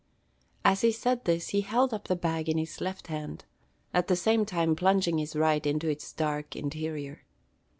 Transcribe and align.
As 0.65 0.81
he 0.81 0.91
said 0.91 1.25
this, 1.25 1.49
he 1.49 1.61
held 1.61 1.93
up 1.93 2.07
the 2.07 2.15
bag 2.15 2.49
in 2.49 2.57
his 2.57 2.81
left 2.81 3.05
hand, 3.05 3.45
at 3.93 4.07
the 4.07 4.15
same 4.15 4.47
time 4.47 4.75
plunging 4.75 5.19
his 5.19 5.35
right 5.35 5.63
into 5.63 5.87
its 5.89 6.11
dark 6.11 6.55
interior. 6.55 7.23